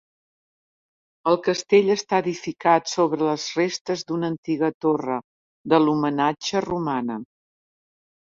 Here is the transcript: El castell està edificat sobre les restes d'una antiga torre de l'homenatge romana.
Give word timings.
El 1.31 1.35
castell 1.47 1.91
està 1.95 2.21
edificat 2.23 2.89
sobre 2.91 3.27
les 3.27 3.45
restes 3.57 4.05
d'una 4.07 4.27
antiga 4.33 4.71
torre 4.87 5.19
de 5.75 5.81
l'homenatge 5.85 6.63
romana. 6.67 7.19